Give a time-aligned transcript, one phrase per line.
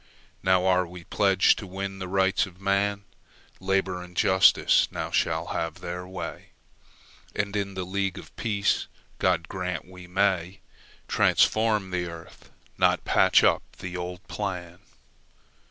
[0.41, 3.03] Now are we pledged to win the Rights of man;
[3.59, 6.53] Labour and Justice now shall have their way,
[7.35, 13.95] And in a League of Peace—God grant we may—Transform the earth, not patch up the
[13.95, 14.79] old plan.